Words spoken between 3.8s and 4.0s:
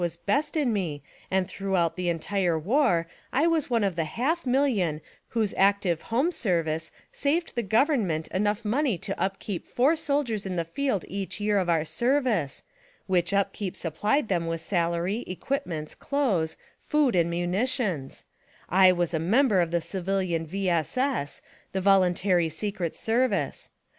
of